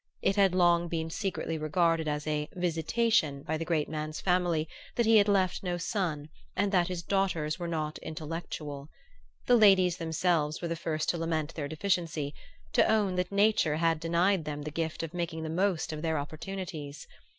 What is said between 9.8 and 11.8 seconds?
themselves were the first to lament their